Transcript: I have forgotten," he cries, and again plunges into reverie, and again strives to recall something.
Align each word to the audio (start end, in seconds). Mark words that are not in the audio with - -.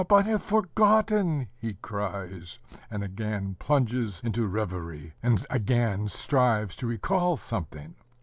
I 0.09 0.23
have 0.23 0.41
forgotten," 0.41 1.47
he 1.59 1.75
cries, 1.75 2.57
and 2.89 3.03
again 3.03 3.55
plunges 3.59 4.19
into 4.23 4.47
reverie, 4.47 5.13
and 5.21 5.45
again 5.47 6.07
strives 6.07 6.75
to 6.77 6.87
recall 6.87 7.37
something. 7.37 7.93